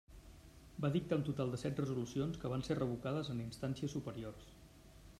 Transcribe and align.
Va 0.85 0.89
dictar 0.95 1.19
un 1.19 1.25
total 1.27 1.53
de 1.55 1.59
set 1.65 1.83
resolucions 1.83 2.41
que 2.45 2.53
van 2.55 2.67
ser 2.71 2.81
revocades 2.83 3.33
en 3.35 3.45
instàncies 3.49 3.99
superiors. 3.99 4.53